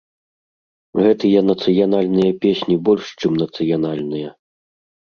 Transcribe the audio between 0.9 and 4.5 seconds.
Гэтыя нацыянальныя песні больш, чым нацыянальныя.